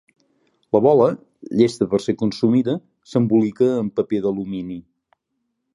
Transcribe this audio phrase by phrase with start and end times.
[0.75, 1.09] La bola,
[1.59, 2.77] llesta per a ser consumida,
[3.11, 4.81] s'embolica en paper d'alumini.